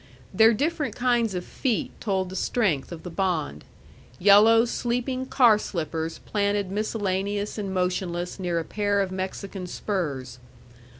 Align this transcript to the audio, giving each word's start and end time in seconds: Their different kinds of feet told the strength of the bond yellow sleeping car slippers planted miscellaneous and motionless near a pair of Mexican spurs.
Their 0.33 0.51
different 0.55 0.95
kinds 0.95 1.35
of 1.35 1.45
feet 1.45 1.91
told 2.01 2.29
the 2.31 2.35
strength 2.35 2.91
of 2.91 3.03
the 3.03 3.11
bond 3.11 3.65
yellow 4.17 4.65
sleeping 4.65 5.27
car 5.27 5.59
slippers 5.59 6.17
planted 6.17 6.71
miscellaneous 6.71 7.59
and 7.59 7.71
motionless 7.71 8.39
near 8.39 8.57
a 8.57 8.65
pair 8.65 8.99
of 9.01 9.11
Mexican 9.11 9.67
spurs. 9.67 10.39